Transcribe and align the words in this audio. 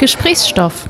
Gesprächsstoff. 0.00 0.88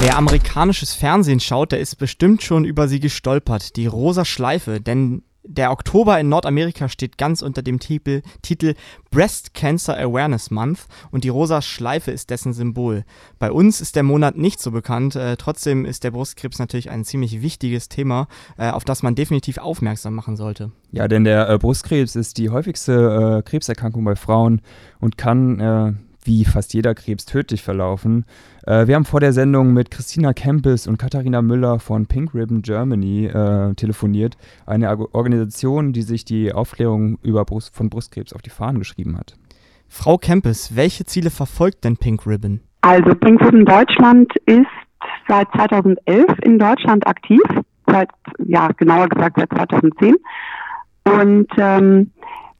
Wer 0.00 0.18
amerikanisches 0.18 0.94
Fernsehen 0.94 1.38
schaut, 1.38 1.70
der 1.70 1.78
ist 1.78 1.94
bestimmt 1.94 2.42
schon 2.42 2.64
über 2.64 2.88
sie 2.88 2.98
gestolpert. 2.98 3.76
Die 3.76 3.86
rosa 3.86 4.24
Schleife, 4.24 4.80
denn 4.80 5.22
der 5.44 5.70
Oktober 5.70 6.18
in 6.18 6.28
Nordamerika 6.28 6.88
steht 6.88 7.16
ganz 7.16 7.40
unter 7.40 7.62
dem 7.62 7.78
Titel, 7.78 8.22
Titel 8.42 8.74
Breast 9.12 9.54
Cancer 9.54 9.96
Awareness 9.96 10.50
Month 10.50 10.86
und 11.12 11.22
die 11.22 11.28
rosa 11.28 11.62
Schleife 11.62 12.10
ist 12.10 12.30
dessen 12.30 12.52
Symbol. 12.52 13.04
Bei 13.38 13.52
uns 13.52 13.80
ist 13.80 13.94
der 13.94 14.02
Monat 14.02 14.36
nicht 14.36 14.58
so 14.58 14.72
bekannt, 14.72 15.14
äh, 15.14 15.36
trotzdem 15.36 15.84
ist 15.84 16.02
der 16.02 16.10
Brustkrebs 16.10 16.58
natürlich 16.58 16.90
ein 16.90 17.04
ziemlich 17.04 17.42
wichtiges 17.42 17.88
Thema, 17.88 18.26
äh, 18.58 18.70
auf 18.70 18.84
das 18.84 19.04
man 19.04 19.14
definitiv 19.14 19.58
aufmerksam 19.58 20.16
machen 20.16 20.36
sollte. 20.36 20.72
Ja, 20.90 21.06
denn 21.06 21.22
der 21.22 21.48
äh, 21.48 21.58
Brustkrebs 21.58 22.16
ist 22.16 22.38
die 22.38 22.50
häufigste 22.50 23.38
äh, 23.38 23.48
Krebserkrankung 23.48 24.02
bei 24.02 24.16
Frauen 24.16 24.62
und 24.98 25.16
kann 25.16 25.60
äh, 25.60 25.92
wie 26.24 26.44
fast 26.44 26.74
jeder 26.74 26.94
Krebs 26.94 27.26
tödlich 27.26 27.62
verlaufen. 27.62 28.24
Äh, 28.66 28.86
wir 28.86 28.94
haben 28.94 29.04
vor 29.04 29.20
der 29.20 29.32
Sendung 29.32 29.72
mit 29.72 29.90
Christina 29.90 30.32
Kempis 30.32 30.86
und 30.86 30.98
Katharina 30.98 31.42
Müller 31.42 31.78
von 31.78 32.06
Pink 32.06 32.34
Ribbon 32.34 32.62
Germany 32.62 33.26
äh, 33.26 33.74
telefoniert, 33.74 34.36
eine 34.66 34.98
Organisation, 35.14 35.92
die 35.92 36.02
sich 36.02 36.24
die 36.24 36.52
Aufklärung 36.52 37.18
über 37.22 37.44
Brust, 37.44 37.74
von 37.74 37.90
Brustkrebs 37.90 38.32
auf 38.32 38.42
die 38.42 38.50
Fahnen 38.50 38.78
geschrieben 38.78 39.16
hat. 39.18 39.36
Frau 39.88 40.18
Kempis, 40.18 40.74
welche 40.74 41.04
Ziele 41.04 41.30
verfolgt 41.30 41.84
denn 41.84 41.96
Pink 41.96 42.26
Ribbon? 42.26 42.60
Also 42.80 43.14
Pink 43.14 43.40
Ribbon 43.40 43.64
Deutschland 43.64 44.32
ist 44.46 44.66
seit 45.28 45.48
2011 45.52 46.26
in 46.42 46.58
Deutschland 46.58 47.06
aktiv, 47.06 47.40
seit, 47.86 48.08
ja, 48.46 48.68
genauer 48.76 49.08
gesagt 49.08 49.36
seit 49.38 49.50
2010. 49.50 50.16
Und 51.04 51.48
ähm, 51.58 52.10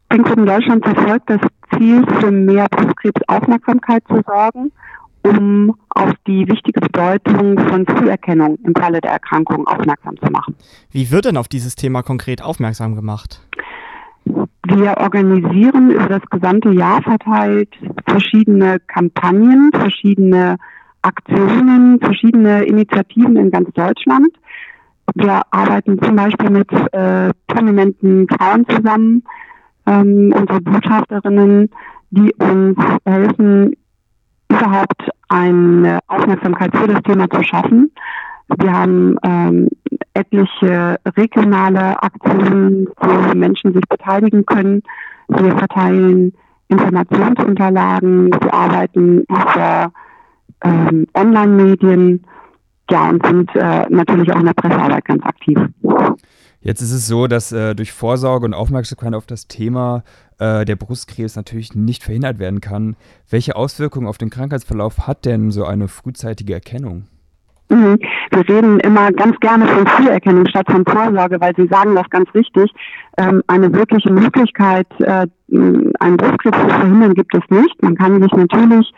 Pink 0.09 0.31
Ribbon 0.31 0.47
Deutschland 0.47 0.85
verfolgt 0.85 1.29
das 1.29 1.41
Ziel, 1.77 2.05
für 2.21 2.31
mehr 2.31 2.67
Brustkrebsaufmerksamkeit 2.71 4.03
zu 4.09 4.21
sorgen, 4.27 4.73
um 5.23 5.75
auf 5.91 6.13
die 6.27 6.47
wichtige 6.49 6.81
Bedeutung 6.81 7.59
von 7.59 7.87
Früherkennung 7.87 8.59
im 8.65 8.75
Falle 8.75 9.01
der 9.01 9.13
Erkrankung 9.13 9.67
aufmerksam 9.67 10.17
zu 10.19 10.31
machen. 10.31 10.55
Wie 10.91 11.11
wird 11.11 11.25
denn 11.25 11.37
auf 11.37 11.49
dieses 11.49 11.75
Thema 11.77 12.03
konkret 12.03 12.43
aufmerksam 12.43 12.95
gemacht? 12.95 13.41
Wir 14.67 14.97
organisieren 14.99 15.91
über 15.91 16.09
das 16.09 16.23
gesamte 16.31 16.71
Jahr 16.71 17.03
verteilt 17.03 17.69
verschiedene 18.07 18.81
Kampagnen, 18.87 19.71
verschiedene 19.73 20.57
Aktionen, 21.03 22.01
verschiedene 22.01 22.65
Initiativen 22.65 23.37
in 23.37 23.51
ganz 23.51 23.71
Deutschland. 23.75 24.29
Wir 25.15 25.43
arbeiten 25.51 26.01
zum 26.03 26.17
Beispiel 26.17 26.51
mit 26.51 26.73
äh, 26.93 27.31
prominenten 27.47 28.27
Frauen 28.29 28.67
zusammen, 28.69 29.23
ähm, 29.87 30.33
unsere 30.37 30.61
Botschafterinnen, 30.61 31.71
die 32.11 32.33
uns 32.35 32.79
helfen, 33.05 33.77
überhaupt 34.49 35.11
eine 35.29 35.99
Aufmerksamkeit 36.07 36.77
für 36.77 36.89
das 36.89 37.03
Thema 37.03 37.29
zu 37.29 37.43
schaffen. 37.43 37.91
Wir 38.59 38.73
haben 38.73 39.17
ähm, 39.25 39.69
etliche 40.13 40.97
regionale 41.17 42.03
Aktionen, 42.03 42.87
wo 42.99 43.35
Menschen 43.35 43.73
sich 43.73 43.83
beteiligen 43.89 44.45
können. 44.47 44.83
Wir 45.29 45.57
verteilen 45.57 46.35
Informationsunterlagen, 46.69 48.31
wir 48.33 48.55
arbeiten 48.55 49.25
über 49.29 49.93
ähm, 50.63 51.07
Online-Medien, 51.15 52.25
ja, 52.91 53.09
und 53.09 53.25
sind 53.27 53.55
äh, 53.57 53.87
natürlich 53.89 54.31
auch 54.33 54.41
in 54.41 54.47
der 54.47 54.55
Pressearbeit 54.55 55.05
ganz 55.05 55.25
aktiv. 55.25 55.59
Jetzt 56.65 56.81
ist 56.81 56.93
es 56.93 57.07
so, 57.07 57.27
dass 57.27 57.53
äh, 57.53 57.75
durch 57.75 57.93
Vorsorge 57.93 58.47
und 58.47 58.55
Aufmerksamkeit 58.55 59.13
auf 59.13 59.27
das 59.27 59.49
Thema 59.49 60.03
äh, 60.39 60.65
der 60.65 60.77
Brustkrebs 60.77 61.37
natürlich 61.37 61.75
nicht 61.75 62.03
verhindert 62.03 62.39
werden 62.39 62.63
kann. 62.63 62.97
Welche 63.29 63.55
Auswirkungen 63.55 64.07
auf 64.07 64.17
den 64.17 64.31
Krankheitsverlauf 64.31 65.07
hat 65.07 65.27
denn 65.27 65.51
so 65.51 65.67
eine 65.67 65.89
frühzeitige 65.89 66.55
Erkennung? 66.55 67.05
Mhm. 67.69 67.99
Wir 68.31 68.49
reden 68.49 68.81
immer 68.81 69.13
ganz 69.13 69.39
gerne 69.41 69.67
von 69.67 69.87
Früherkennung 69.87 70.47
statt 70.47 70.67
von 70.71 70.87
Vorsorge, 70.87 71.39
weil 71.39 71.55
Sie 71.55 71.67
sagen 71.67 71.95
das 71.95 72.09
ganz 72.09 72.33
richtig. 72.35 72.73
Ähm, 73.19 73.43
eine 73.47 73.71
wirkliche 73.75 74.11
Möglichkeit, 74.11 74.87
äh, 75.01 75.27
einen 75.51 76.17
Brustkrebs 76.17 76.59
zu 76.59 76.69
verhindern, 76.69 77.13
gibt 77.13 77.35
es 77.35 77.43
nicht. 77.51 77.83
Man 77.83 77.95
kann 77.95 78.23
sich 78.23 78.33
natürlich, 78.33 78.91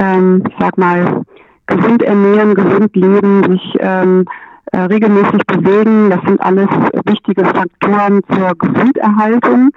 ähm, 0.00 0.42
ich 0.48 0.54
sag 0.58 0.76
mal, 0.76 1.22
gesund 1.68 2.02
ernähren, 2.02 2.56
gesund 2.56 2.96
leben, 2.96 3.52
sich 3.52 3.76
ähm, 3.78 4.24
äh, 4.72 4.80
regelmäßig 4.80 5.46
bewegen. 5.46 6.10
Das 6.10 6.20
sind 6.26 6.40
alles 6.40 6.68
wichtige 7.04 7.44
Faktoren 7.44 8.20
zur 8.28 8.52
Gesunderhaltung. 8.58 9.70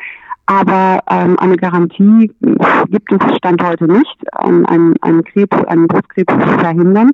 Aber 0.47 0.99
ähm, 1.09 1.37
eine 1.39 1.55
Garantie 1.55 2.31
gibt 2.89 3.11
es 3.11 3.37
Stand 3.37 3.63
heute 3.63 3.85
nicht, 3.85 4.17
einen, 4.33 4.95
einen 5.01 5.23
Krebs, 5.23 5.55
einen 5.65 5.87
Brustkrebs 5.87 6.33
zu 6.33 6.59
verhindern. 6.59 7.11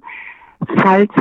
Falls 0.78 1.12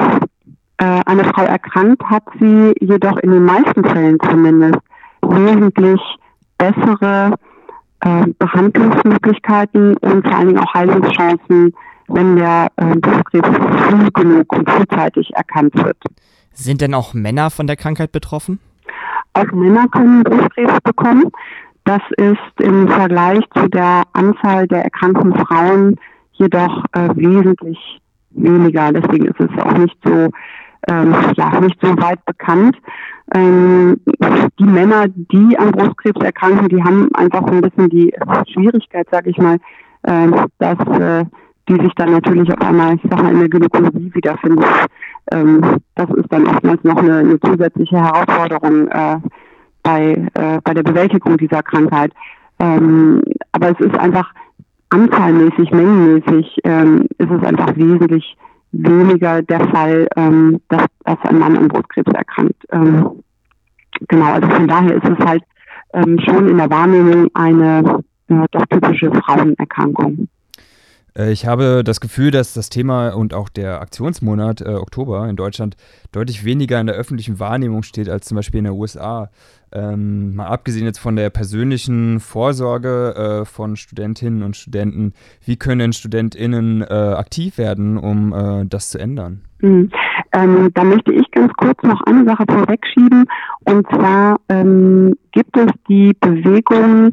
äh, 0.78 1.03
eine 1.05 1.25
Frau 1.25 1.43
erkrankt, 1.43 2.03
hat 2.05 2.22
sie 2.41 2.75
jedoch 2.81 3.19
in 3.19 3.33
den 3.33 3.45
meisten 3.45 3.84
Fällen 3.84 4.19
zumindest 4.31 4.78
wesentlich 5.22 6.00
bessere 6.59 7.34
äh, 8.00 8.27
Behandlungsmöglichkeiten 8.39 9.97
und 9.99 10.27
vor 10.27 10.37
allen 10.37 10.49
Dingen 10.49 10.61
auch 10.61 10.75
Heilungschancen, 10.75 11.75
wenn 12.09 12.37
der 12.37 12.69
äh, 12.77 12.95
Brustkrebs 12.97 13.49
früh 13.49 14.11
genug 14.12 14.53
und 14.53 14.71
frühzeitig 14.71 15.34
erkannt 15.34 15.75
wird. 15.75 15.99
Sind 16.56 16.81
denn 16.81 16.94
auch 16.94 17.12
Männer 17.12 17.50
von 17.50 17.67
der 17.67 17.77
Krankheit 17.77 18.12
betroffen? 18.12 18.59
Auch 19.34 19.53
Männer 19.53 19.87
können 19.89 20.25
Brustkrebs 20.25 20.81
bekommen. 20.83 21.31
Das 21.84 22.00
ist 22.17 22.61
im 22.61 22.89
Vergleich 22.89 23.44
zu 23.55 23.69
der 23.69 24.03
Anzahl 24.15 24.66
der 24.66 24.84
erkrankten 24.84 25.34
Frauen 25.34 25.97
jedoch 26.33 26.84
äh, 26.93 27.11
wesentlich 27.15 28.00
weniger. 28.31 28.91
Deswegen 28.93 29.27
ist 29.27 29.39
es 29.39 29.62
auch 29.62 29.77
nicht 29.77 29.97
so, 30.03 30.31
ähm, 30.89 31.15
ja, 31.37 31.61
nicht 31.61 31.78
so 31.83 31.89
weit 31.99 32.25
bekannt. 32.25 32.77
Ähm, 33.34 34.00
die 34.59 34.65
Männer, 34.65 35.09
die 35.09 35.59
an 35.59 35.72
Brustkrebs 35.72 36.25
erkranken, 36.25 36.69
die 36.71 36.83
haben 36.83 37.15
einfach 37.15 37.43
ein 37.43 37.61
bisschen 37.61 37.91
die 37.91 38.15
Schwierigkeit, 38.53 39.06
sage 39.11 39.31
ich 39.31 39.37
mal, 39.37 39.59
äh, 40.05 40.28
dass 40.59 40.78
äh, 40.99 41.25
die 41.69 41.82
sich 41.82 41.93
dann 41.97 42.12
natürlich 42.12 42.53
auf 42.53 42.60
einmal, 42.60 42.94
ich 42.94 43.00
sag 43.10 43.22
mal, 43.22 43.32
in 43.32 43.41
der 43.41 43.49
Gynäkologie 43.49 44.15
wiederfinden. 44.15 44.65
Ähm, 45.32 45.62
das 45.94 46.10
ist 46.10 46.32
dann 46.32 46.47
oftmals 46.47 46.82
noch 46.84 46.97
eine, 46.97 47.19
eine 47.19 47.41
zusätzliche 47.41 47.97
Herausforderung 47.97 48.88
äh, 48.88 49.16
bei, 49.82 50.28
äh, 50.34 50.60
bei 50.62 50.75
der 50.75 50.82
Bewältigung 50.82 51.37
dieser 51.37 51.62
Krankheit. 51.62 52.12
Ähm, 52.59 53.22
aber 53.53 53.71
es 53.71 53.81
ist 53.81 53.99
einfach 53.99 54.32
anzahlmäßig, 54.91 55.71
mengenmäßig, 55.72 56.59
ähm, 56.65 57.06
ist 57.19 57.31
es 57.31 57.43
einfach 57.43 57.77
wesentlich 57.77 58.37
weniger 58.72 59.43
der 59.43 59.60
Fall, 59.69 60.06
ähm, 60.16 60.60
dass, 60.69 60.87
dass 61.04 61.19
ein 61.22 61.38
Mann 61.38 61.56
an 61.56 61.69
Brustkrebs 61.69 62.12
erkrankt. 62.12 62.62
Ähm, 62.71 63.22
genau, 64.09 64.33
also 64.33 64.48
von 64.48 64.69
daher 64.69 64.94
ist 64.94 65.09
es 65.09 65.25
halt 65.25 65.43
ähm, 65.94 66.19
schon 66.21 66.48
in 66.48 66.59
der 66.59 66.71
Wahrnehmung 66.71 67.28
eine 67.34 68.03
äh, 68.28 68.47
doch 68.50 68.66
typische 68.66 69.10
Frauenerkrankung. 69.12 70.28
Äh, 71.16 71.32
ich 71.32 71.47
habe 71.47 71.82
das 71.84 72.00
Gefühl, 72.00 72.31
dass 72.31 72.54
das 72.54 72.69
Thema 72.69 73.10
und 73.10 73.34
auch 73.34 73.49
der 73.49 73.81
Aktionsmonat 73.81 74.60
äh, 74.60 74.75
Oktober 74.75 75.28
in 75.28 75.37
Deutschland 75.37 75.77
deutlich 76.12 76.44
weniger 76.44 76.81
in 76.81 76.87
der 76.87 76.97
öffentlichen 76.97 77.38
Wahrnehmung 77.41 77.82
steht 77.82 78.09
als 78.09 78.27
zum 78.27 78.37
Beispiel 78.37 78.59
in 78.59 78.65
den 78.65 78.75
USA. 78.75 79.31
Ähm, 79.72 80.37
mal 80.37 80.47
abgesehen 80.47 80.87
jetzt 80.87 80.99
von 80.99 81.16
der 81.16 81.28
persönlichen 81.31 82.21
Vorsorge 82.21 83.43
äh, 83.43 83.44
von 83.44 83.77
Studentinnen 83.77 84.43
und 84.43 84.56
Studenten, 84.56 85.12
wie 85.44 85.56
können 85.56 85.93
StudentInnen 85.93 86.82
äh, 86.82 86.84
aktiv 86.84 87.59
werden, 87.59 87.98
um 87.98 88.33
äh, 88.33 88.65
das 88.66 88.91
zu 88.91 88.98
ändern? 88.98 89.43
Mhm. 89.60 89.91
Ähm, 90.33 90.71
da 90.75 90.84
möchte 90.84 91.12
ich 91.12 91.31
ganz 91.31 91.53
kurz 91.54 91.83
noch 91.83 92.00
eine 92.03 92.25
Sache 92.25 92.44
vorwegschieben. 92.48 93.25
Und 93.65 93.87
zwar 93.88 94.37
ähm, 94.48 95.15
gibt 95.33 95.56
es 95.56 95.71
die 95.88 96.12
Bewegung 96.21 97.12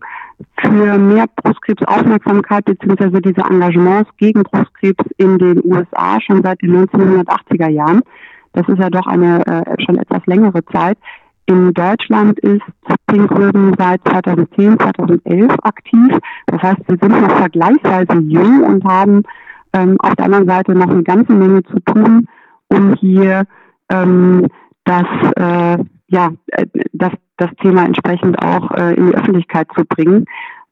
für 0.61 0.97
mehr 0.97 1.25
Brustkrebsaufmerksamkeit 1.35 2.65
bzw. 2.65 3.21
diese 3.21 3.41
Engagements 3.41 4.09
gegen 4.17 4.43
Brustkrebs 4.43 5.03
in 5.17 5.37
den 5.37 5.61
USA 5.63 6.19
schon 6.21 6.41
seit 6.43 6.61
den 6.61 6.87
1980er 6.87 7.69
Jahren. 7.69 8.01
Das 8.53 8.67
ist 8.67 8.79
ja 8.79 8.89
doch 8.89 9.07
eine 9.07 9.45
äh, 9.45 9.83
schon 9.83 9.97
etwas 9.97 10.25
längere 10.25 10.63
Zeit. 10.65 10.97
In 11.45 11.73
Deutschland 11.73 12.39
ist 12.39 12.61
Pink 13.07 13.29
Ribbon 13.31 13.75
seit 13.77 14.01
2010, 14.07 14.79
2011 14.79 15.51
aktiv. 15.63 16.17
Das 16.47 16.61
heißt, 16.61 16.79
wir 16.87 16.97
sind 17.01 17.21
noch 17.21 17.37
vergleichsweise 17.37 18.19
jung 18.19 18.63
und 18.63 18.83
haben 18.85 19.23
ähm, 19.73 19.97
auf 19.99 20.15
der 20.15 20.25
anderen 20.25 20.47
Seite 20.47 20.73
noch 20.73 20.89
eine 20.89 21.03
ganze 21.03 21.33
Menge 21.33 21.63
zu 21.63 21.79
tun, 21.81 22.27
um 22.69 22.93
hier 22.95 23.43
ähm, 23.89 24.47
das 24.85 25.05
äh, 25.35 25.83
ja, 26.13 26.31
äh, 26.47 26.65
das, 26.93 27.11
das 27.37 27.49
Thema 27.61 27.85
entsprechend 27.85 28.41
auch 28.41 28.71
äh, 28.71 28.93
in 28.93 29.07
die 29.07 29.15
Öffentlichkeit 29.15 29.67
zu 29.75 29.83
bringen. 29.85 30.25